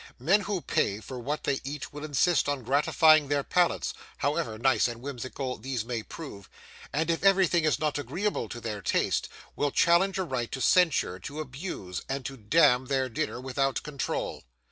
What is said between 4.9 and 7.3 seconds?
whimsical these may prove; and if